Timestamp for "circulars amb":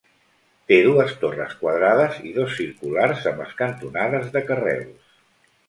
2.61-3.45